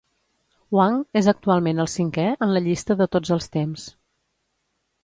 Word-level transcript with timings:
Wang 0.77 0.95
és 1.21 1.29
actualment 1.33 1.83
el 1.85 1.91
cinquè 1.97 2.27
en 2.47 2.55
la 2.57 2.65
llista 2.71 2.99
de 3.05 3.11
tots 3.19 3.39
els 3.39 3.51
temps. 3.59 3.87